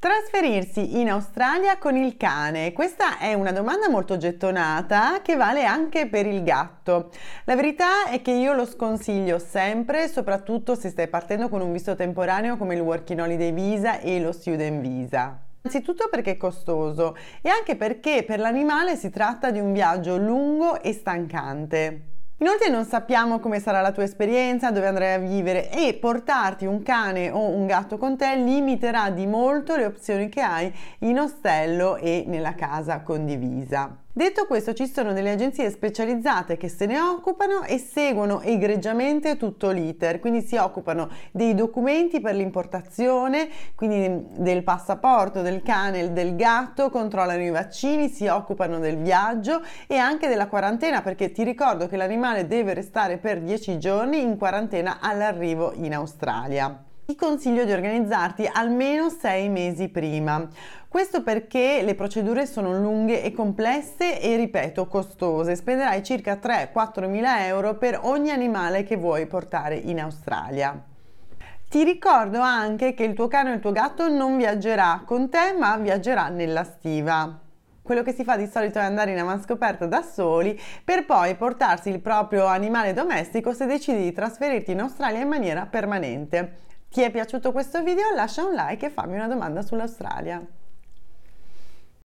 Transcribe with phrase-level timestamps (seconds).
[0.00, 2.72] Trasferirsi in Australia con il cane?
[2.72, 7.10] Questa è una domanda molto gettonata che vale anche per il gatto.
[7.46, 11.96] La verità è che io lo sconsiglio sempre, soprattutto se stai partendo con un visto
[11.96, 15.36] temporaneo come il Working Holiday Visa e lo Student Visa.
[15.62, 20.80] Innanzitutto perché è costoso e anche perché per l'animale si tratta di un viaggio lungo
[20.80, 22.07] e stancante.
[22.40, 26.84] Inoltre non sappiamo come sarà la tua esperienza, dove andrai a vivere e portarti un
[26.84, 31.96] cane o un gatto con te limiterà di molto le opzioni che hai in ostello
[31.96, 34.07] e nella casa condivisa.
[34.18, 39.70] Detto questo, ci sono delle agenzie specializzate che se ne occupano e seguono egregiamente tutto
[39.70, 46.90] l'iter, quindi si occupano dei documenti per l'importazione, quindi del passaporto del cane del gatto,
[46.90, 51.96] controllano i vaccini, si occupano del viaggio e anche della quarantena, perché ti ricordo che
[51.96, 58.46] l'animale deve restare per 10 giorni in quarantena all'arrivo in Australia ti consiglio di organizzarti
[58.52, 60.46] almeno sei mesi prima.
[60.88, 65.56] Questo perché le procedure sono lunghe e complesse e ripeto costose.
[65.56, 70.78] Spenderai circa 3-4 mila euro per ogni animale che vuoi portare in Australia.
[71.70, 75.54] Ti ricordo anche che il tuo cane o il tuo gatto non viaggerà con te
[75.58, 77.40] ma viaggerà nella stiva.
[77.80, 81.88] Quello che si fa di solito è andare in avanscoperta da soli per poi portarsi
[81.88, 86.66] il proprio animale domestico se decidi di trasferirti in Australia in maniera permanente.
[86.90, 88.14] Ti è piaciuto questo video?
[88.14, 90.44] Lascia un like e fammi una domanda sull'Australia.